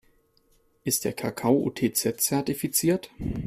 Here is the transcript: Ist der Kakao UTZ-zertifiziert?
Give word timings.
Ist 0.83 1.05
der 1.05 1.13
Kakao 1.13 1.53
UTZ-zertifiziert? 1.67 3.11